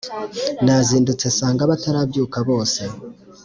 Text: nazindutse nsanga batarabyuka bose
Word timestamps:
nazindutse 0.65 1.25
nsanga 1.33 1.69
batarabyuka 1.71 2.37
bose 2.49 2.81